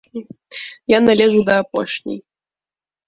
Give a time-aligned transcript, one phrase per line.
[0.95, 2.19] Я належу да апошняй.